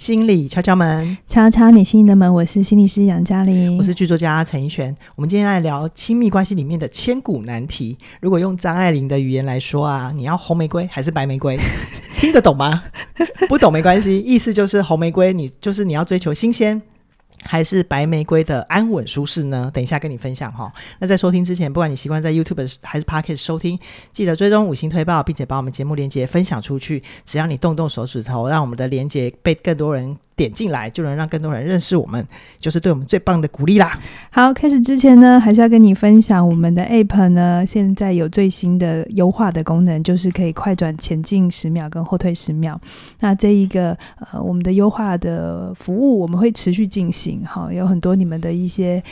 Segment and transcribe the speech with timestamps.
[0.00, 2.32] 心理敲敲门，敲敲你心里的门。
[2.32, 4.96] 我是心理师杨嘉玲，我是剧作家陈奕璇。
[5.14, 7.98] 我们今天来聊亲密关系里面的千古难题。
[8.18, 11.58] 如果用张爱玲的语言来说啊，你要红玫瑰还是白玫瑰？
[12.16, 12.82] 听得懂吗？
[13.46, 16.80] 不懂没关系，意思就是红玫瑰，你就是你要追求新鲜。
[17.42, 19.70] 还是白玫瑰的安稳舒适呢？
[19.72, 20.72] 等一下跟你分享哈。
[20.98, 23.78] 那在收听之前，不管你习惯在 YouTube 还是 Podcast 收听，
[24.12, 27.02] 记得追踪五星推报，并且把我们节目连接分享出去。
[27.24, 30.16] 只要你动动手指头，让我们的连接被更多人。
[30.40, 32.26] 点进来就能让更多人认识我们，
[32.58, 34.00] 就是对我们最棒的鼓励啦。
[34.30, 42.80] 好，开始之前呢，还是要跟你分享我们的 App 呢，现在有最新的优化的功能，就是可以快转前进十秒跟后退十秒。
[43.20, 43.94] 那这一个
[44.32, 49.02] 呃，我们的优化的服务我们会持续进行，好，有很多你们的一些。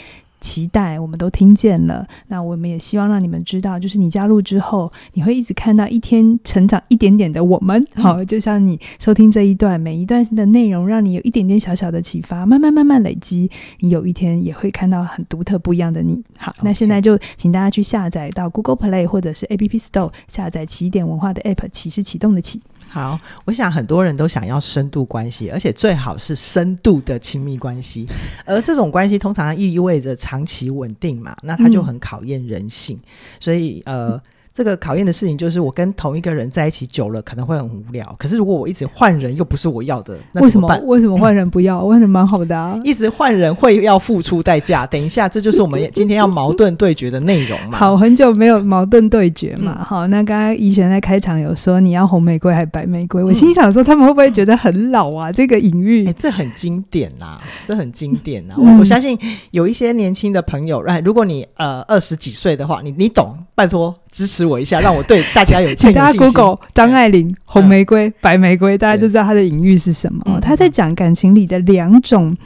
[0.41, 7.84] 期待我们都听见了，那我们也希望让你们知道，就是你加入之后，你会一直看到一天成长一点点的我们。
[7.95, 16.23] 好，就像你收听这一段，每一段的内容，让你有一点点小小的启发，慢慢慢慢累积，你有一天也会看到很独特不一样的你。
[16.37, 22.60] 好，那现在就请大家去下载到 Google Play 或者是 App Store 下载起点文化的 App，启是启动的启。
[22.88, 28.06] 好，我想很多人都想要深度关系，而且最好是深度的亲密关系，
[28.46, 33.02] 而这种关系通常意味着长期稳定嘛，那它就很考验人性，嗯、
[33.40, 34.20] 所以呃。
[34.59, 38.12] 这个考验的事情就是，我跟同一个人在一起久了可能会很无聊。
[38.18, 40.84] 可是如果我一直换人，又不是我要的，那怎么办？
[40.84, 40.88] 为什么？
[40.88, 41.87] 为什么换人不要？
[41.87, 42.76] 换人蛮好的啊。
[42.82, 44.84] 一直换人会要付出代价。
[44.84, 47.78] 等一下，这就是我们今天要矛盾对决的内容嘛。
[47.78, 49.76] 好，很久没有矛盾对决嘛。
[49.78, 53.22] 嗯、好，那刚刚怡璇在开场有说你要红玫瑰还是白玫瑰？
[53.22, 55.30] 我心想说他们会不会觉得很老啊？
[55.30, 58.59] 这个隐喻，哎，这很经典呐、啊，这很经典呐、啊。
[58.59, 59.16] 我 我相信
[59.52, 63.95] 有一些年轻的朋友，哎，如果你呃二十几岁的话，你你懂，拜托。
[64.10, 70.22] 支持我一下，让我对大家有请 大家 Google 张爱玲红玫瑰、白玫瑰，大家就知道她的隐喻是什么。
[70.25, 72.37] 哦，她在讲感情里的两种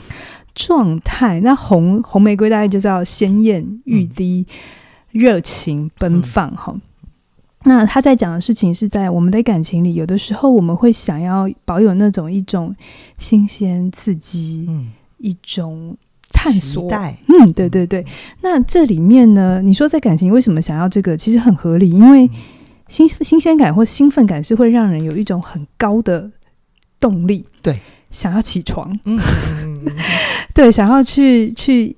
[0.55, 1.41] 状态。
[1.41, 4.45] 那红红玫瑰大概就是要鲜艳欲滴、
[5.13, 6.51] 热情奔放。
[6.57, 6.75] 哈，
[7.65, 12.75] 那她在讲的事情是在我们的感情里，有的时候我们会想要保有那种一种
[13.19, 15.97] 新鲜刺激，嗯一种。
[16.33, 16.91] 探索，
[17.29, 18.05] 嗯，对对对。
[18.41, 21.17] 那这里面呢，你说在感情为什么想要这个？
[21.17, 22.29] 其实很合理，因为
[22.89, 26.31] 新新鲜感或兴奋感是会让人有一种很高的
[26.99, 27.79] 动力，对，
[28.11, 29.21] 想要起床，嗯，
[30.55, 31.97] 对，想要去去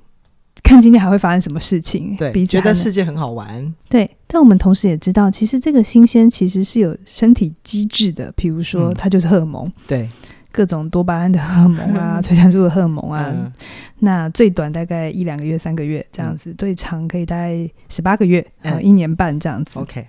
[0.63, 4.11] 看今天还会发生什么事情，对，觉得世界很好玩，对。
[4.27, 10.09] 但我们同时也知道，其实这个新鲜其实是有身体机制的，比如说它就是荷尔蒙，对。
[10.55, 13.53] 各种多巴胺的荷尔蒙啊， 催产素的荷尔蒙啊，嗯、
[13.99, 19.81] 那最短大概一两个月、三个月这样子，嗯、最长可以大概十八个月、嗯、一年半这样子。
[19.81, 20.07] OK，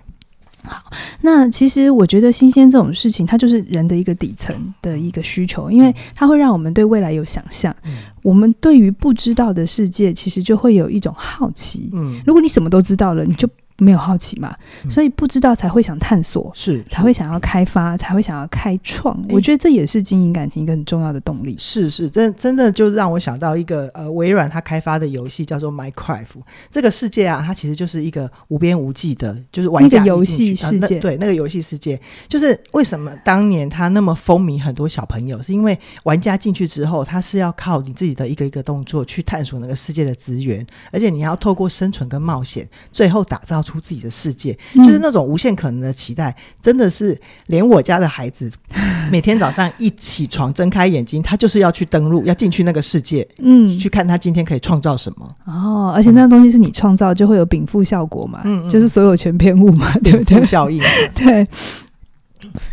[0.62, 0.80] 好，
[1.20, 7.74] 那其实我觉得新鲜这种事情，它就是人的一个底层的一个需求，因为它会让我们对未来有想象。
[7.82, 11.90] 嗯、我们对于不知道的世界，其实就会有一种好奇。
[11.92, 13.48] 嗯，如果你什么都知道了，你就
[13.78, 14.50] 没有好奇嘛，
[14.88, 19.16] 所以不知道才会想探索，是才会想要开发，才会想要开创。
[19.28, 21.56] 我觉得这也是经营感情一个很重要的动力。
[21.58, 26.26] 是是，真真的就让我想到一个呃，微软它开发的游戏叫做 Minecraft。
[26.70, 30.98] 这个世界啊，它其实就是一个无边无际的，就是玩家游戏世界。
[30.98, 48.50] 对，那个游戏世界，就是为什么当年它那么风靡很多小朋友，是因为玩家进去之后，他是要靠你自己的一个一个动作去探索那个世界的资源，而且你要透过生存跟冒险，最后打造出自己的世界，就是那种无限可能的期待，嗯、真的是连我家的孩子
[49.10, 55.36] 每天早上一起床睁开眼睛，他就是要去登录，要进去那个世界，嗯，去看他今天可以创造什么。
[55.46, 60.44] 哦，而且那个东西是你创造，就会有禀赋效果嘛，嗯，就是所有权偏物嘛，对不对？
[60.44, 60.80] 效应，
[61.16, 61.46] 对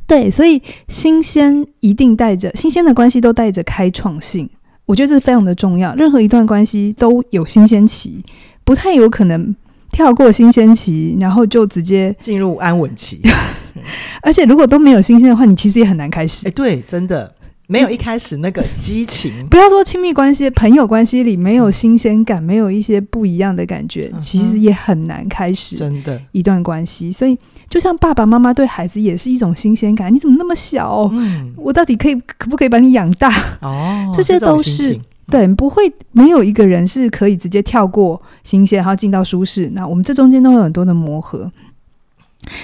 [0.05, 4.47] 对，所以新鲜一定带着新鲜的关系，都带着开创性，
[4.85, 5.95] 我觉得这是非常的重要。
[5.95, 8.23] 任何一段关系都有新鲜期，
[8.63, 9.55] 不太有可能。
[9.93, 13.21] 跳过新鲜期，然后就直接进入安稳期。
[14.21, 16.47] 而且如果都没有新鲜的话，你其实也很难开始。
[16.47, 17.33] 哎，对，真的
[17.67, 19.31] 没有一开始那个激情。
[19.49, 25.75] 不要说亲密关系、朋友关系里没有新鲜感，没有一些不一样的感觉，嗯、其实也很难开始。
[25.75, 27.11] 真的，一段关系。
[27.11, 27.37] 所以，
[27.69, 30.13] 就像爸爸妈妈对孩子也是一种新鲜感。
[30.13, 31.09] 你怎么那么小？
[31.13, 33.31] 嗯、我到底可以可不可以把你养大？
[33.61, 34.99] 哦，这些都是。
[35.33, 39.67] 对，不会没有一个人是可以直接跳过新鲜，然后进到舒适。
[39.73, 41.51] 那我们这中间都有很多的磨合，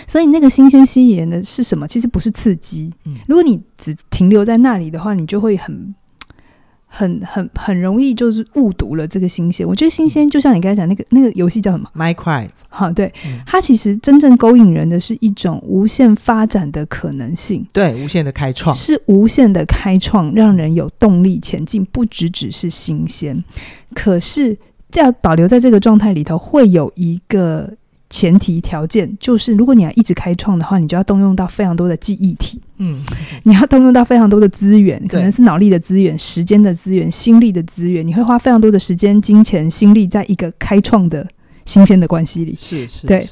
[0.06, 1.88] 所以那个新鲜吸引人的是什么？
[1.88, 2.94] 其实不是刺激。
[3.06, 5.96] 嗯，如果你只停留在那里的话，你就会很
[6.90, 9.66] 很很很容易就是误读了这个新鲜。
[9.66, 12.50] 我觉得新鲜就像你刚才讲那个那个游戏叫什么？Minecraft。
[12.72, 23.44] 好，对，嗯、它其实真正勾引人的是一种无限发展的可能性，对，无限的开创，是无限的开创，让人有动力前进，不只只是新鲜。
[23.96, 24.56] 可是，
[24.94, 27.72] 要保留在这个状态里头，会有一个
[28.10, 33.02] 前提条件，就是如果你要一直开创的话，你就要动用到非常多的记忆体，嗯，
[33.44, 41.28] 你要动用到非常多的资源，可能是脑力的资源、时间的资源、心力的资源，你会花非常多的时间、金钱、心力在一个开创的。
[41.66, 43.30] 新鲜的关系里，是是，对，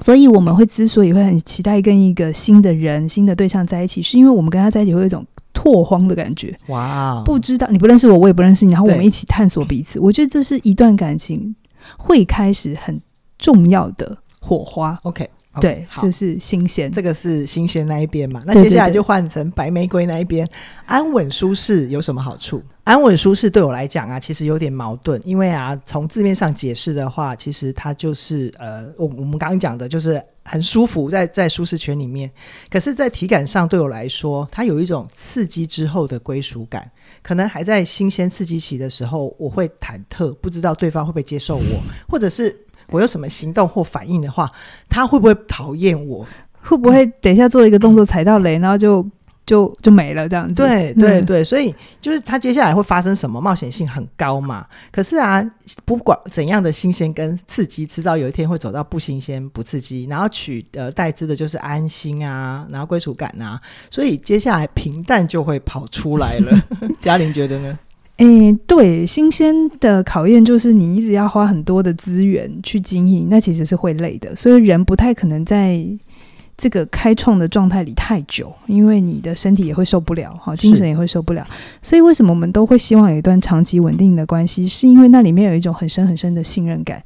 [0.00, 6.52] 所以我们会之所以会很期待跟一个新的人、新的对象在一起，是因为我们跟他在一起会有一种拓荒的感觉。
[6.66, 10.00] 哇，不知道你不认识我，我也不认识你，然后我们一起探索彼此。
[10.00, 11.54] 我觉得这是一段感情
[11.96, 13.00] 会开始很
[13.38, 14.98] 重要的火花。
[15.02, 15.24] OK。
[15.24, 15.28] Okay,
[15.58, 18.42] 对，好这是新鲜，这个是新鲜那一边嘛？
[18.44, 20.46] 那接下来就换成白玫瑰那一边，
[20.84, 22.62] 安稳舒适有什么好处？
[22.84, 32.30] 安稳舒适对我来讲啊，其实有点矛盾，因为啊，从字面上解释的话，其实它就是呃，我我们刚刚讲的就是很舒服，在在舒适圈里面。
[32.68, 36.86] 可是，在体感上对我来说，它有一种刺激之后的归属感，
[37.22, 42.54] 可能还在新鲜刺激期的时候，我会忐忑，不知道对方会不会接受我，或者是。
[42.90, 44.50] 我有什么行动或反应的话，
[44.88, 46.26] 他会不会讨厌我？
[46.62, 49.06] 会不会等一下做一个动作踩到雷，然后就
[49.46, 50.54] 就就没了这样子？
[50.54, 54.66] 对对对，所以就是他接下来会发生什么，冒险性很高嘛。
[54.90, 55.40] 可是啊，
[55.84, 63.60] 不管怎样的新鲜跟刺激，迟早有一天会走到不新鲜不刺激，然后取而代之的就是安心啊，然后归属感啊。
[63.88, 66.60] 所以接下来平淡就会跑出来了。
[66.98, 67.78] 嘉玲觉得呢？
[68.18, 74.34] 诶、欸，对，新鲜的考验就是你一直要花很多的资源去经营，那其实是会累的。
[74.34, 75.86] 所以人不太可能在
[76.56, 81.46] 这个开创的状态里太久，因为你的身体也会受不了，哈，精神也会受不了。
[81.82, 84.66] 所以为什么我们都会希望有一段长期稳定的关系？
[84.66, 87.02] 是因为那里面有一种很深很深的信任感。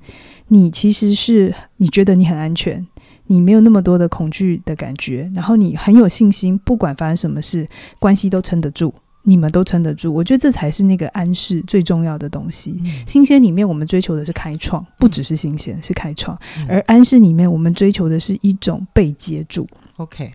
[0.46, 2.86] 你其实是你觉得你很安全，
[3.26, 7.66] 你没有那么多的恐惧的感觉，然后你很有信心，不管发生什么事，
[7.98, 8.94] 关系都撑得住。
[9.22, 12.80] 你们都撑得住，我觉得这才是那个安适最重要的东西。
[12.84, 19.68] 嗯、新鲜里面，我们追求的是开创，不只是新鲜，是开创；嗯、而安适里面，我们追求的是一种被接住。
[19.96, 20.32] OK，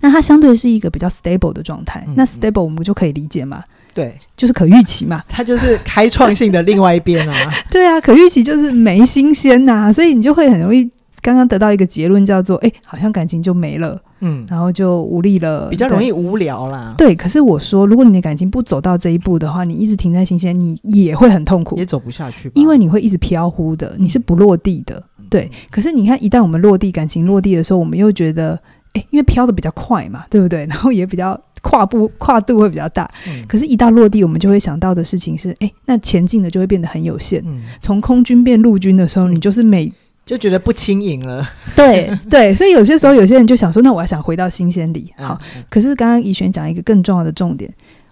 [0.00, 2.02] 那它相对是一个比较 stable 的状态。
[2.08, 3.62] 嗯、那 stable 我们就可以理解嘛？
[3.92, 5.22] 对，就是可预期嘛。
[5.28, 7.52] 它就是开创性的另外一边啊。
[7.70, 10.90] 对啊，可预期就是没新鲜呐、啊，所以你就会很容易。
[11.24, 25.02] 刚刚得到一个结论，叫做“哎，好像感情就没了，嗯，然后就无力了，比较容易无聊啦。”对，可是我说，如果你的感情不走到这一步的话，你一直停在新鲜，你也会很痛苦，也走不下去，因为你会一直飘忽的，你是不落地的。
[25.18, 28.60] 嗯、对，可是你看，一旦我们落地，感情落地的时候，我们又觉得，
[28.92, 30.66] 哎，因为飘的比较快嘛，对不对？
[30.68, 33.10] 然后也比较跨步跨度会比较大。
[33.26, 37.42] 嗯、可是，一到落地，我们就会想到的事情是，哎，那前进的就会变得很有限。
[37.46, 39.90] 嗯、从空军变陆军的时候，你就是每
[40.26, 45.38] 就觉得不轻盈了，对 对，所以有些时候有些人就想说，那我要想回到新鲜里，好。
[45.68, 47.70] 可是刚刚怡璇讲一个更重要的重点，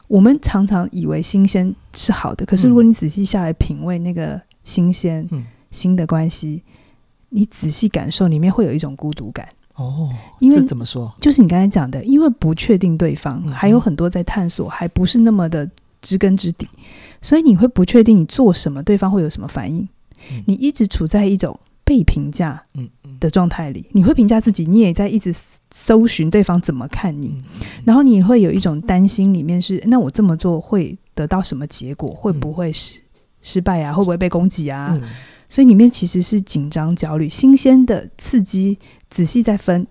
[0.08, 6.62] 我们常常以为新鲜是好的，可是如果你仔细下来品味那个新鲜、嗯、新的关系，
[7.30, 10.10] 你仔细感受里面会有一种孤独感哦。
[10.38, 11.10] 因为怎么说？
[11.18, 15.66] 就是你刚才讲的，因为不确定对方，嗯、还有很多在探索，还不是那么的
[16.02, 16.68] 知根知底，
[17.22, 19.88] 所以你会不确定你做什么，对方会有什么反应。
[20.30, 21.58] 嗯、你一直处在一种。
[21.92, 22.62] 被评价
[23.20, 25.30] 的状态里，你会评价自己，你也在一直
[25.70, 27.44] 搜寻对方怎么看你，
[27.84, 32.10] 然后你会有一种担心，里面是那我这么做会得到什么结果？
[32.10, 32.98] 会不会失
[33.42, 33.92] 失败啊？
[33.92, 34.98] 会不会被攻击啊？
[35.02, 35.06] 嗯、
[35.50, 38.78] 所以里面其实是紧张、焦虑、新鲜的刺激，
[39.10, 39.86] 仔细再分。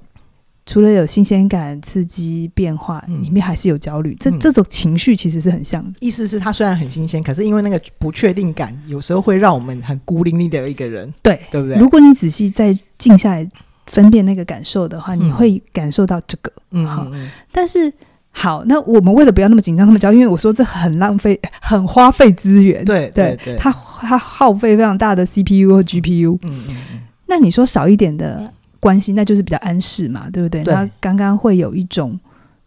[0.65, 4.13] 除了有新鲜感、刺激、变化，里面还是有焦虑。
[4.13, 5.91] 嗯、这这种情绪其实是很像的。
[5.99, 11.11] 意思是，它虽然很新鲜，可是因为那个不确定感，有时候会让我们很孤零零的一个人。
[11.21, 11.77] 对，对不对？
[11.77, 13.49] 如果你仔细再静下来
[13.87, 16.51] 分辨那个感受的话，嗯、你会感受到这个。
[16.69, 17.07] 嗯，好。
[17.11, 17.91] 嗯、但是
[18.29, 22.85] 好，那我们为了不要那么紧张、那么焦，因为我说这很浪费、很花费资源。
[22.85, 26.37] 对对对，它它耗费非常大的 CPU 和 GPU。
[26.43, 26.99] 嗯嗯嗯。
[27.25, 28.53] 那你说少一点的？
[28.81, 30.61] 关系那就是比较安适嘛，对不对？
[30.63, 32.19] 那刚刚会有一种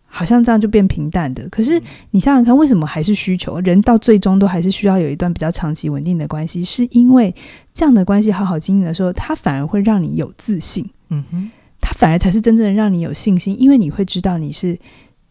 [0.07, 1.79] 好像这样就变平淡的，可是
[2.13, 3.59] 你想想看，为什么还是需求？
[3.61, 7.35] 人到最终都还是需要有一段比较长期稳定的关系，是因为
[7.73, 10.89] 这样的关系好好经营的时候，它反而会让你有自信。
[11.09, 14.79] 嗯哼，它反而才是真正的让你有信心，因为你会知道你是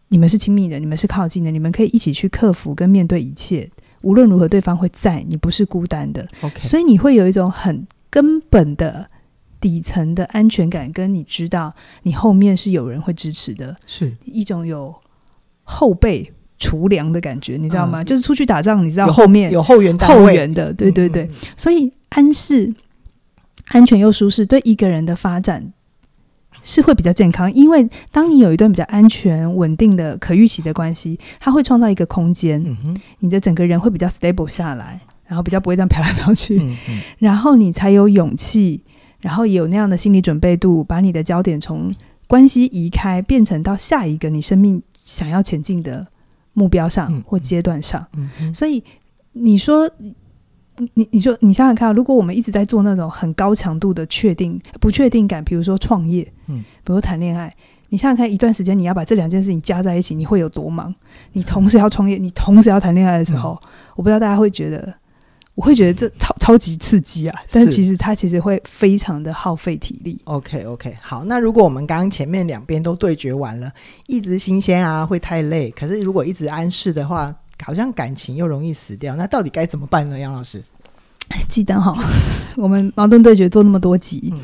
[0.10, 3.70] 你们是亲密的，你们是靠近的，你们可以一起去克服跟面对一切。
[4.02, 6.28] 无论如何，对方会在，你不是孤单的。
[6.42, 9.10] OK，所以你会有一种很根本的。
[9.64, 14.94] 底层的安全感，跟你知道你后面是有人会支持的，是一种有
[15.64, 16.30] 后背
[16.60, 18.02] 储粮的感觉，你知道吗？
[18.02, 21.24] 嗯、就是出去打仗，你知道后面有后援后援的，对对对。
[21.24, 22.74] 嗯嗯嗯，所以安适、
[23.70, 25.72] 安全又舒适，对一个人的发展
[26.62, 27.50] 是会比较健康。
[27.54, 38.84] 因为当你有一段比较安全、稳定的、可预期的关系，它会创造一个空间，嗯、你的整个人会比较 stable 下来，然后比较不会这样飘来飘去，嗯嗯，然后你才有勇气。
[39.24, 41.96] 然后有那样的心理准备度，把你的焦点从
[42.28, 46.06] 关系移开，变成到下一个你生命想要前进的
[46.52, 48.06] 目标上或阶段上。
[48.18, 48.84] 嗯嗯、所以
[49.32, 49.90] 你说，
[50.96, 57.56] 你你说，你想想看，如果我们一直在做那种很高强度的确定不确定感，比如说创业，嗯，比如谈恋爱，
[57.88, 60.94] 你想想看，一段时间你要把这两件事情加在一起，你会有多忙？
[61.32, 64.94] 你 同时要创业，你同时要谈恋爱的时候，嗯、我不知道大家会觉得。
[65.56, 67.40] 我会觉得这超超级刺激啊！
[67.52, 70.20] 但是其实它其实会非常的耗费体力。
[70.24, 73.72] OK OK，好，那如果我们刚刚前面两边都对决完了，
[74.08, 77.34] 一直新鲜啊会太累，可是如果一直安适的话，
[77.64, 79.16] 好像感情又容易死掉。
[79.16, 80.18] 那到底该怎么办呢？
[80.18, 80.64] 杨老师，
[81.48, 81.96] 记得哈，
[82.58, 84.40] 我们矛盾对决做那么多集，嗯、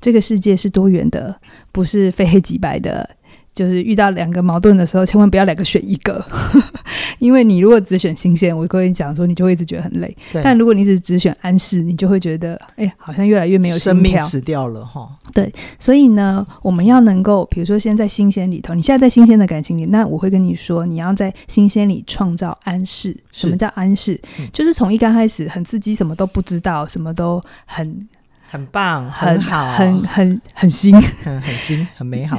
[0.00, 1.38] 这个世界是多元的，
[1.72, 3.08] 不是非黑即白的。
[3.54, 6.24] 就是遇到两个矛盾的时候，千万不要两个选一个，
[7.20, 10.16] 因为你如果只选新鲜，我跟你讲说，你就会一直觉得很累。
[10.42, 15.08] 但如果你只只选安适，你就会觉得，哎、欸，好像越来越没有，生命死掉了哈。
[15.32, 23.16] 对，所以呢，我们要能够，比如说，现在新鲜里头，你现在在新鲜的感情里，那我会跟你说，你要在新鲜里创造安适。
[23.30, 24.20] 什么叫安适？
[24.38, 28.08] 嗯、就是从一刚开始很刺激，什么都不知道，什么都很
[28.48, 32.38] 很棒，很好，很很很新，很很新，很美好。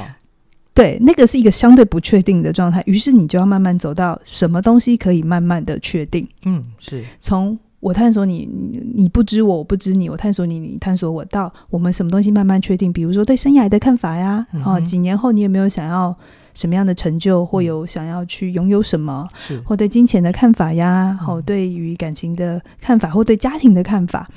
[0.76, 6.28] 对，那个是一个相对不确定的状态，于是你就要慢慢走到什么东西可以慢慢的确定。
[6.44, 8.46] 嗯，是从我探索你，
[8.94, 12.92] 你不知我，我不知你，我探索你，你探索我，到我们什么东西慢慢确定。
[12.92, 16.14] 比如说对生涯的看法呀，哦，几年后你有没有想要
[16.52, 19.26] 什么样的成就，或有想要去拥有什么，
[19.64, 24.28] 或对金钱的看法呀，好、嗯哦，对于感情的看法，或对家庭的看法，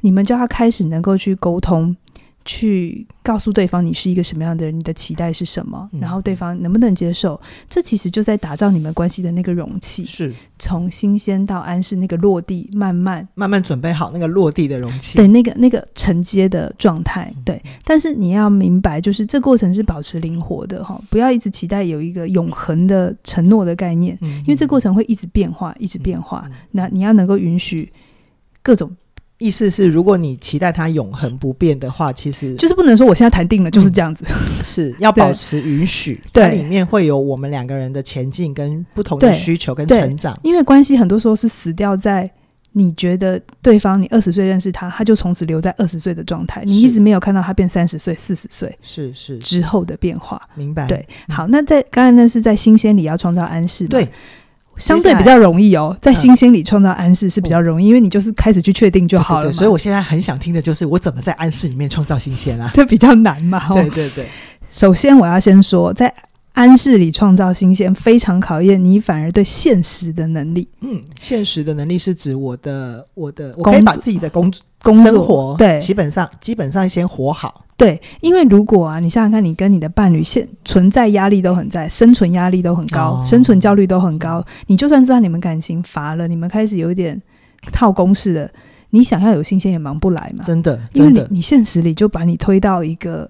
[0.00, 1.94] 你们就要开始能够去沟通。
[2.44, 7.40] 去告诉对方你是一个什么样的人，你的期待是什么，嗯、然后对方能不能接受？
[7.68, 17.60] 这其实就在打造你们关系的那个容器，是从新鲜到安适那个落地，慢慢慢慢准备好那个落地的容器，对，那个那个承接的状态，对。
[17.64, 26.44] 嗯、但是你要明白，就是这过程是保持灵活的哈，不要一直期待有一个永恒的承诺的概念，嗯、因为这过程会一直变化，一直变化。
[26.46, 27.92] 嗯、那你要能够允许
[28.62, 28.90] 各种。
[29.42, 36.20] 意思是，如果你期待它永恒不变的话，其实就是不能说我现在谈定了就是这样子，嗯、是要保持允许。
[36.32, 40.38] 对，里面会有我们两个人的前进跟不同的需求跟成长。
[40.42, 42.30] 因为关系很多时候是死掉在
[42.74, 50.40] 你觉得对方，你二十岁认识他，他就从此留在二十岁的状态，你一直没有看到他变三十岁、四十岁，是是之后的变化。
[50.54, 50.86] 明白？
[50.86, 51.06] 对。
[51.28, 54.08] 好，那在刚才那是在新鲜里要创造安适，对。
[54.76, 59.52] 相对比较容易哦，在新鲜里创造安适是比较容易，因为你就是开始去确定就好了。
[59.52, 62.70] 所以我现在很想听的就是，我怎么在安适里面创造新鲜啊？
[62.72, 63.68] 这比较难嘛。
[63.68, 64.26] 对对对。
[64.70, 66.12] 首先我要先说，在
[66.52, 70.68] 安适里创造新鲜非常考验你反而对现实的能力。
[70.80, 77.64] 嗯，现实的能力是指我的我的，我可以把自己的工工作生活对，基本上基本上先活好。
[77.76, 84.44] 对，因为如果啊，你想想看，你跟你的伴侣现存在压力都很在，生存压力都很高，哦、生存焦虑都很高。
[84.66, 87.20] 你就算知道你们感情乏了，你们开始有一点
[87.72, 88.50] 套公式了，
[88.90, 90.44] 你想要有新鲜也忙不来嘛。
[90.44, 93.28] 真的，真的，因为你你现实里就把你推到一个。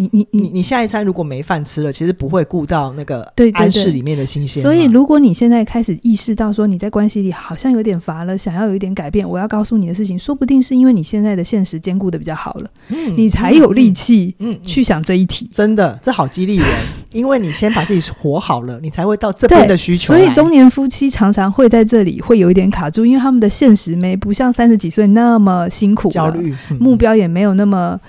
[0.00, 3.20] 你你你你下一餐如果没饭吃了，其实不会顾到那个
[3.52, 4.62] 安适里面的新鲜。
[4.62, 15.50] 所以，如果你现在开始意识到说你在关系里好像有点乏了，想要有一点改变，我要告诉你的事情，说不定是因为你现在的现实兼顾的比较好了，嗯，你才有力气嗯去想这一题。
[15.52, 16.66] 真的，这好激励人，
[17.12, 20.14] 因为你先把自己活好了，你才会到这边的需求。
[20.14, 28.00] 所以，中年夫妻常常会在这里会有一点卡住，因为他们的现实没不像三十几岁那么辛苦，焦虑，目标也没有那么。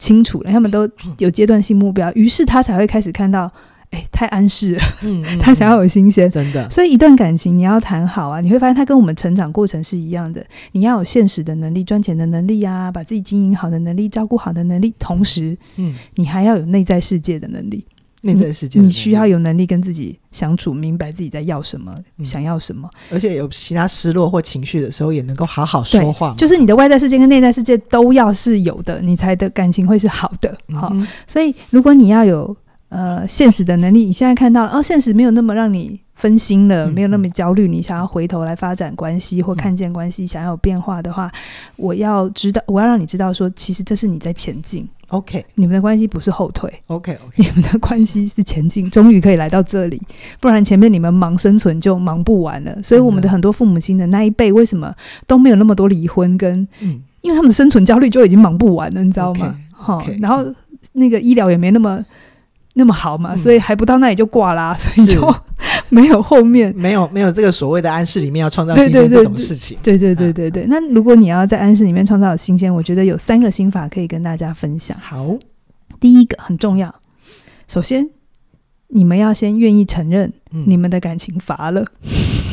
[0.00, 0.88] 清楚了，他们都
[1.18, 3.48] 有阶段性目标，于是他才会开始看到，
[3.90, 4.82] 哎，太安适了。
[5.02, 6.68] 嗯，嗯， 他想要有新鲜，真的。
[6.70, 10.44] 所以一段感情你要谈好啊，你会发现他跟我们成长过程是一样的。
[10.72, 17.84] 你要有现实的能力、赚钱的能力啊，把自己经营好的能力、照顾好的能力，同时，嗯，你还要有内在世界的能力。
[18.22, 26.34] 内在世界，你需要有能力跟自己相处，明白自己在要什么，嗯、想要什么，而且有其他失落或情绪的时候，也能够好好说话。
[26.36, 30.56] 就是你的外在世界跟内在世界都要是有的，你才的感情会是好的。
[30.74, 30.94] 好、
[31.26, 32.54] 所以如果你要有
[32.90, 41.32] 呃现实的能力，你现在看到了哦，现实没有那么让你分心了，嗯、没有那么焦虑，你想要回头来发展关系或看见关系，嗯、想要有变化的话，
[41.76, 44.86] 我要知道，我要让你知道说，其实这是你在前进。
[45.08, 46.72] OK，你们的关系不是后退。
[46.86, 50.00] OK OK，你们的关系是前进，终于可以来到这里，
[50.38, 52.80] 不然前面你们忙生存就忙不完了。
[52.80, 54.94] 所以我们的很多父母亲的那一辈，为什么
[55.26, 56.38] 都没有那么多离婚？
[56.38, 59.56] 跟嗯，因为他们的生存焦虑就已经忙不完了，你知道吗？
[59.72, 60.46] 好，okay, 然后
[60.92, 62.04] 那个医疗也没那么
[62.74, 65.34] 那么好嘛，嗯、所以还不到那里就挂啦，所以就。
[66.02, 69.76] 没有后面，没有没有这个所谓的安室里面要创造新鲜这种事情。
[69.82, 70.66] 对对对对对。
[70.68, 74.96] 那如果你要在安室里面创造新鲜，我觉得有三个心法可以跟大家分享。
[75.00, 75.36] 好，
[75.98, 76.94] 第一个很重要，
[77.66, 78.08] 首先
[78.88, 80.32] 你们要先愿意承认
[80.66, 82.10] 你们的感情乏了，嗯、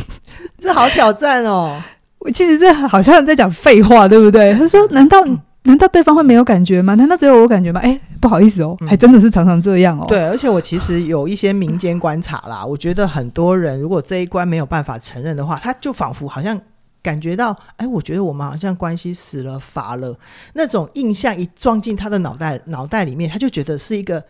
[0.58, 1.82] 这好挑战哦。
[2.20, 4.52] 我 其实这好像在讲废话，对不对？
[4.54, 5.24] 他说：“难道？”
[5.68, 6.96] 难道对方会没有感觉吗？
[6.96, 7.80] 难道只有我感觉吗？
[7.82, 10.06] 哎，不好意思哦，嗯、还真的是常常这样哦。
[10.08, 16.60] 对，而且我其实有一些民间观察啦， 我觉得很多人如果这一关没有办法承认的话，他就仿佛好像
[17.04, 20.18] 感觉到，哎，我觉得我们好像关系死了、乏了，
[20.54, 24.24] 那种印象一撞进他的脑袋脑袋里面，他就觉得是一个。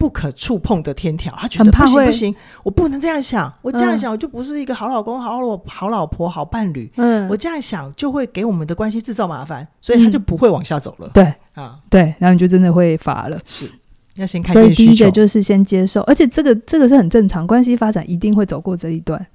[0.00, 6.90] 不可触碰的天条，他觉得不行不行，我不能这样想，我这样想我就不是一个好老公、好老好老婆、好伴侣。
[6.96, 11.10] 嗯，我这样想就会给我们的关系制造麻烦，所以他就不会往下走了。
[11.12, 13.38] 对啊，对，然后你就真的会乏了。
[13.44, 13.70] 是
[14.14, 14.54] 要先开。
[14.54, 19.26] 所以第一个就是先接受，而且这个这个是很正常，关系发展一定会走过这一段，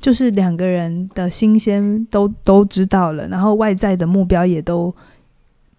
[0.00, 4.92] 就是两个人的新鲜都都知道了，然后外在的目标也都。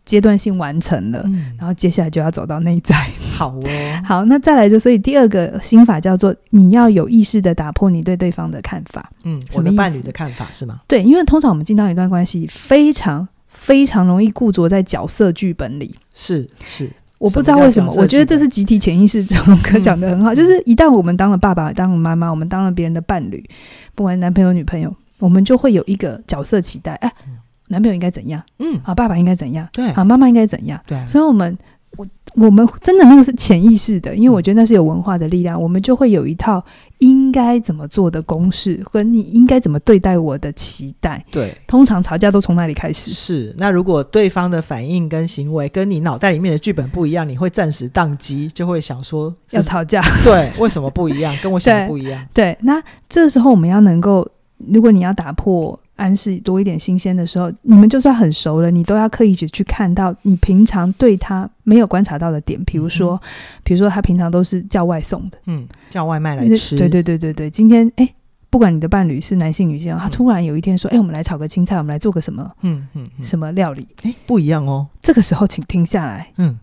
[0.09, 2.95] 阶段性完成了，嗯、然后接下来就要走到内在。
[3.37, 3.61] 好哦，
[4.03, 9.07] 好，那再来就所以第二个心法叫做你要有意识的打破你对对方的看法。
[9.23, 10.81] 嗯，我的伴侣的看法是吗？
[10.87, 15.93] 对，因为通常我们进到一段关系，非常非常容易固着在角色剧本里。
[16.15, 16.89] 是是，
[17.19, 19.23] 我不知道为什么，我觉得这是集体潜意识。
[19.23, 23.47] 哲龙哥讲的很好，嗯、就是一旦我们当了爸爸，当了妈妈，我们当了别人的伴侣，
[23.93, 26.95] 不管男朋友女朋友，我们就会有一个角色期待。
[26.95, 27.13] 哎。
[27.27, 27.35] 嗯
[27.69, 28.43] 男朋友应该怎样？
[28.57, 29.67] 嗯，啊，爸爸应该怎样？
[29.71, 30.79] 对，啊，妈妈应该怎样？
[30.85, 31.57] 对，所以我们，
[31.97, 36.63] 我我们真的那个是潜意识的，因为我觉得那是有文化的力量，我们就会有一套
[36.97, 41.23] 应该怎么做的公式和你应该怎么对待我的期待。
[41.31, 43.11] 对，通常吵架都从那里开始。
[43.11, 50.01] 是，那如果对方的反应跟行为跟你脑袋里面的剧本不一样，你会暂时宕机，就会想说要吵架。
[50.23, 51.35] 对，为什么不一样？
[51.41, 52.25] 跟我想的不一样。
[52.33, 55.79] 对，对，那这时候我们要能够，如果你要打破。
[55.99, 63.21] 安室多一点新鲜的时候，你们就算很熟了，你都要刻意去去看到你平常对他没有观察到的点，比如说，嗯、
[63.63, 67.49] 比如说他平常都是叫外送的，嗯，叫外卖来吃，对对对对对。
[67.49, 68.09] 今天哎，
[68.49, 73.87] 不管你的伴侣是男性女性，他突然有一天说，哎、嗯，我们来炒个青菜，我们来做个什么，嗯嗯，嗯什么料理？
[74.03, 74.87] 哎，不一样哦。
[75.01, 76.57] 这个时候，请停下来，嗯。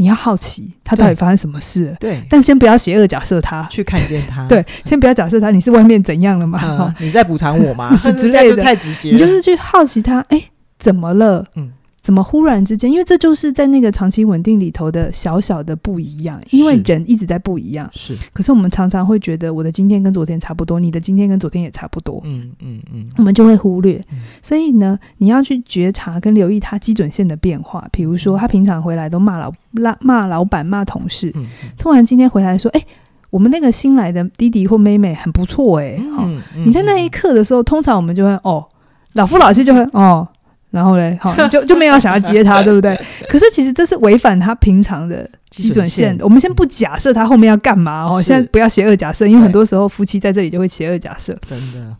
[0.00, 1.96] 你要好奇他到底发生什么事了？
[1.98, 4.44] 对，但先不要邪恶假设他，去看见他。
[4.46, 6.60] 对，先不要假设他，你是外面怎样了嘛？
[6.64, 7.94] 嗯、你在补偿我吗？
[8.16, 9.10] 之 类的，太直接。
[9.10, 10.40] 你就是去好奇他，哎，
[10.78, 11.44] 怎么了？
[11.56, 11.72] 嗯。
[12.08, 12.90] 怎么忽然之间？
[12.90, 17.86] 因为这就是在那个长期稳定里头的小小的不一样，因为人一直在不一样。
[17.92, 22.22] 是，可是我们常常会觉得我的今天跟昨天差不多，你的今天跟昨天也差不多。
[22.24, 24.02] 嗯嗯嗯，我们就会忽略。
[24.10, 27.86] 嗯、所以呢，你要去觉察跟留意他基准线的变化。
[27.92, 32.82] 比如说，他平常回来都骂老骂骂老板骂同事，嗯嗯、突然今天回来说：“哎，
[33.28, 38.64] 我们那个新来的弟弟或妹妹很不错。”哎，嗯，你在那一刻的时候，通常我们就会哦，
[39.12, 40.26] 老夫老妻就会哦。
[40.70, 42.98] 然后嘞， 好，就就没有想要接他，对不对？
[43.28, 46.16] 可是其实这是违反他平常的基准线。
[46.20, 51.36] 我们先不假设他后面要干嘛哦，现在不要邪恶假设，因为很多时候夫妻在这里就会邪恶假设。
[51.48, 51.96] 真的，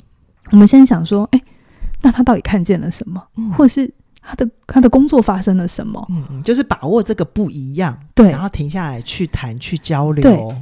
[0.50, 1.40] 我们先想说，哎，
[2.02, 3.22] 那他到底看见了什么，
[3.56, 3.90] 或者是
[4.22, 6.06] 他的他的工作发生了什么？
[6.10, 10.22] 嗯嗯，就是把握这个不一样，对，然后停下来去谈去交流。
[10.22, 10.56] 对，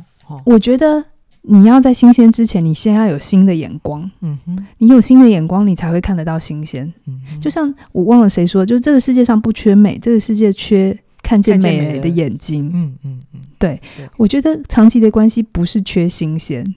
[0.45, 1.05] 我觉得。
[1.49, 4.11] 你要在新鲜之前，你先要有新的眼光。
[4.21, 6.93] 嗯哼，你有新的眼光，你才会看得到新鲜。
[7.07, 12.71] 嗯哼，就像我忘了谁说，就是这个世界上不缺美，这个世界缺看见美的眼睛。
[12.75, 13.81] 嗯嗯嗯，对
[14.17, 16.75] 我觉得长期的关系不是缺新鲜，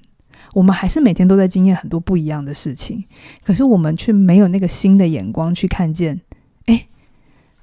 [0.54, 3.04] 我们还是每天都在经验很多不一样的事情，
[3.44, 6.22] 可是我们却没有那个新的眼光去看见。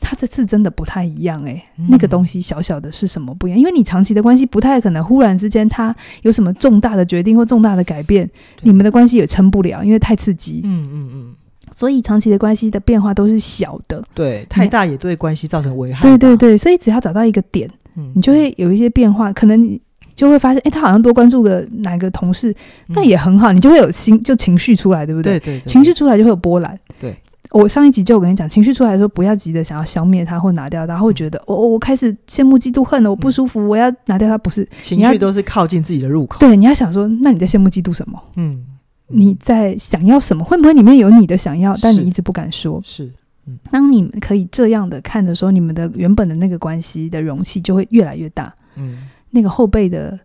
[0.00, 3.58] 他这次真的不太一样诶、欸，嗯、那个东西小小的是什么不一样？
[3.58, 8.28] 因为你长期的关系不太可能忽然之间他有什么重大的决定或重大的改变，
[8.62, 10.60] 你们的关系也撑不了，因为太刺激。
[10.64, 11.34] 嗯嗯嗯，
[11.72, 16.02] 所以长期的关系的变化都是小的，对，太大也对关系造成危害。
[16.02, 19.80] 对对对，所以只要找到一个点，嗯、你就会有一些变化，可能你
[20.14, 22.54] 就会发现，哎，他好像多关注个哪个同事，
[22.88, 25.40] 那也很好，你就会有心就情绪出来，对不对？
[25.40, 26.78] 对对对，情绪出来就会有波澜。
[27.00, 27.16] 对。
[27.50, 34.36] 我上一集就有跟你讲，情绪出来的时候不要急着想要消灭它或拿掉它，会觉得、嗯、哦，我开始羡慕嫉妒恨了，我不舒服，嗯、我要拿掉它。
[34.36, 36.38] 不是，情绪都是靠近自己的入口。
[36.38, 38.22] 对，你要想说，那你在羡慕嫉妒什么？
[38.36, 38.64] 嗯，
[39.08, 40.44] 你在想要什么？
[40.44, 42.80] 会不会里面有你的想要，但你一直不敢说？
[42.84, 43.10] 是，
[43.46, 50.18] 嗯，当你们可以这样的看的时候，你们的原本的那个关系的容器就会越来越大，嗯，那个后背的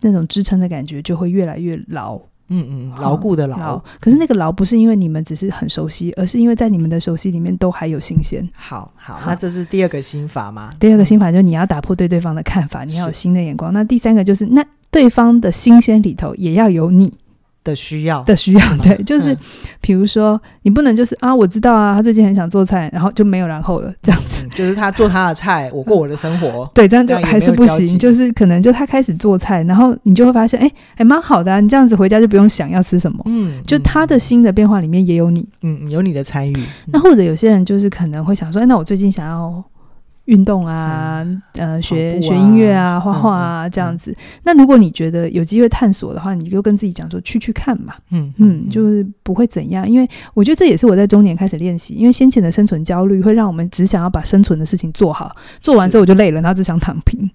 [0.00, 2.20] 那种支撑的感觉就会越来越牢。
[2.48, 3.84] 嗯嗯，牢固的牢，牢。
[4.00, 8.46] 可是那个牢不是因为你们只是很熟悉，而是因为在你们的熟悉里面都还有新鲜。
[8.54, 10.70] 好好，那这是第二个心法吗？
[10.78, 13.72] 第二个心法就是你要打破对对方的看法，你要有新的眼光。
[13.72, 17.12] 那第三个就是那对方的新鲜里头也要有你。
[17.64, 18.22] 的需要。
[18.24, 19.36] 的需要，对，就是
[19.80, 39.64] 比如说，你不能就是啊，我知道啊，他最近很想做菜，然后就没有然后了， 这样子，就是他做他的菜，我过我的生活， 对，这样就还是不行，就是可能就他开始做菜，然后你就会发现，哎，还蛮好的啊，你这样子回家就不用想要吃什么，嗯，就他的新的变化里面也有你，嗯，有你的参与，那或者有些人就是可能会想说，哎，那我最近想要。
[40.26, 44.16] 运动啊，嗯、呃，学、啊、学音乐啊，画画啊，这样子。
[44.42, 47.94] 那如果你觉得有机会探索的话，你就跟自己讲说，去去看嘛。
[48.10, 51.94] 嗯嗯，就是不会怎样，因为我觉得这也是我在中年开始练习。
[51.94, 57.30] 因为先前的生存焦虑会让我们只想要把生存的事情做好，做完之后我就累了，然后只想躺平。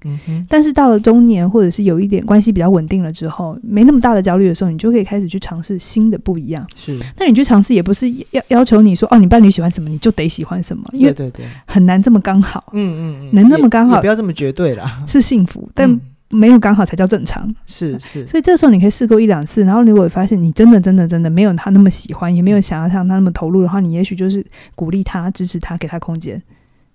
[0.47, 6.65] 但是到了中年，或者是有一点关系比较稳定了之后，没那么大的焦虑的时候，你就可以开始去尝试新的不一样。
[6.75, 6.97] 是。
[7.17, 12.63] 那你去尝试也不是要要求你说哦，你伴侣喜欢什么你就得喜欢什么，因为对对对，很难这么刚好。
[12.71, 15.01] 嗯嗯嗯嗯，能那么刚好，不要这么绝对啦。
[15.07, 17.47] 是幸福，但没有刚好才叫正常。
[17.65, 26.41] 是是，所以这时候你可以试过一两次，然后如果发现你真的真的真的没有他那么喜欢，也没有想要像他那么投入的话，你也许就是鼓励他、支持他、给他空间，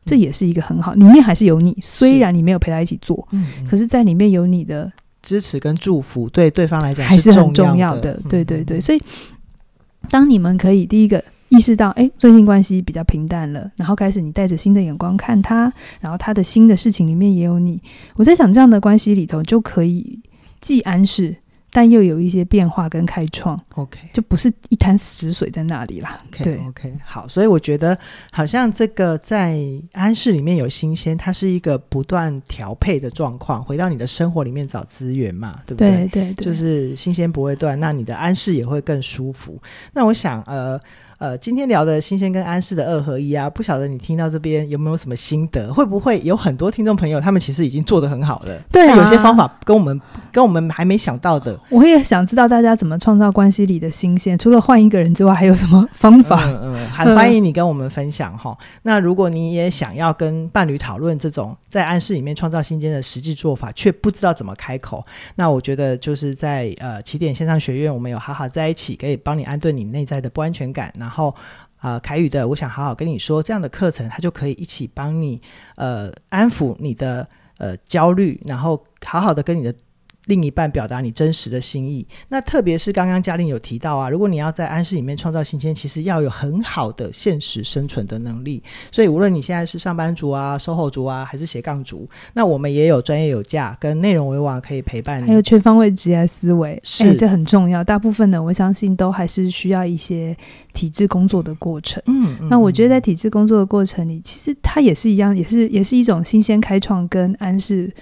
[0.04, 0.92] 这也是一个很好。
[0.94, 4.90] 里面还是有你，虽然你没有陪他一起做，嗯，可是在里面有你的
[5.22, 8.20] 支持跟祝福，对对方来讲还是很重要的。
[8.28, 9.02] 对对对，所以
[10.10, 11.22] 当你们可以第一个。
[11.54, 17.80] 意识到，哎，最近关系比较平淡了，然后开始你带着新的眼光看他，然后他的新的事情里面也有你。
[18.16, 20.20] 我在想，这样的关系里头就可以
[20.60, 21.36] 既安适，
[21.70, 23.60] 但又有一些变化跟开创。
[23.76, 26.18] OK，就不是一潭死水在那里啦。
[26.32, 27.96] Okay, 对，OK，好，所以我觉得
[28.32, 29.60] 好像这个在
[29.92, 36.08] 安适里面有新鲜，它是一个不断调配的状况，回到你的生活里面找资源嘛，对不对？
[36.08, 39.60] 对对对，就是新鲜不会断，那你的安适也会更舒服。
[39.92, 40.80] 那我想，呃。
[41.24, 45.72] 呃，今天聊的新鲜跟安适的二合一啊，不晓得你听到这边有没有什么心得？
[45.72, 48.60] 会不会有很多听众朋友，他们其实已经做得很好了？
[48.70, 49.98] 对啊，有些方法跟我们
[50.30, 51.58] 跟我们还没想到的。
[51.70, 56.38] 我也想知道大家怎么创造关系里的新鲜，除了换一个人之外，还有什么方法？
[56.44, 58.54] 嗯 嗯， 很欢迎你跟我们分享哈。
[58.60, 65.02] 嗯、那如果你也想要跟伴侣讨论这种在暗示里面创造新鲜的实际做法，却不知道怎么开口，
[65.36, 71.13] 那我觉得就是在呃起点线上学院，我们有好好在一起，可以帮你安顿你内在的不安全感，然后。
[71.14, 71.34] 后
[71.78, 75.40] 啊、凯宇的，我想好好跟你说，这样的课程，他就可以一起帮你，
[75.76, 79.74] 呃，安抚你的呃焦虑，然后好好的跟你的。
[80.26, 88.62] 另一半表达你真实的心意，那特别是刚刚嘉玲有提到啊，如果你要在安室里面创造新鲜，其实要有很好的现实生存的能力。
[88.90, 97.84] 所以无论你现在是上班族啊、SOHO 族啊，还是斜杠族，那我们也有专业有价跟内容为王可以陪伴你，还有全方位职业思维，是、欸、这很重要。
[97.84, 100.34] 大部分的我相信都还是需要一些
[100.72, 102.02] 体制工作的过程。
[102.06, 107.92] 嗯，嗯，那我觉得在体制工作的过程里，其实它也是一样，也是也是一种新鲜开创跟安适。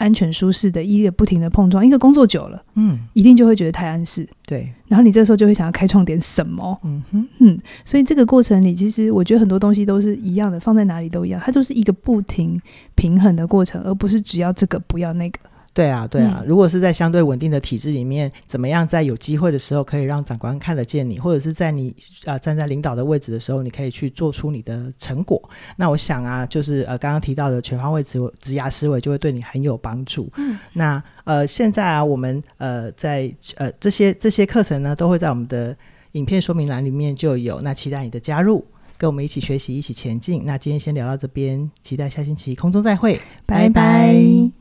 [0.00, 4.72] 安全舒适的一个不停的碰撞，一个工作久了，嗯，一定就会觉得太安适，对。
[4.88, 7.58] 然后你这时候就会想要开创点什么，嗯哼，嗯。
[7.84, 12.58] 所以这个过程里，其实我觉得很多东西都是一样的，放在哪里都一样，它就是一个不停
[12.94, 15.38] 平衡的过程，而不是只要这个不要那个。
[15.72, 16.40] 对啊，对啊。
[16.42, 25.40] 嗯、如果是在相对稳定的体制里面，怎么样在有机会的时候可以让长官看得见你，或者是在你啊、呃、站在领导的位置的时候，你可以去做出你的成果。
[25.76, 30.28] 那我想啊，就是呃刚刚提到的全方位职职涯思维就会对你很有帮助。
[30.36, 35.76] 嗯，那呃现在啊，我们呃在呃这些这些课程呢，都会在我们的
[36.12, 37.60] 影片说明栏里面就有。
[37.60, 38.64] 那期待你的加入，
[38.98, 40.44] 跟我们一起学习，一起前进。
[40.44, 43.68] 那今天先聊到这边，期待下星期空中再会，拜拜。
[43.68, 44.59] 拜拜。